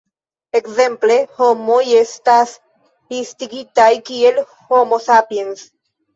Ekzemple, 0.59 1.17
homoj 1.41 1.81
estas 1.99 2.55
listigitaj 3.15 3.87
kiel 4.09 4.43
"Homo 4.73 5.03
sapiens". 5.11 5.65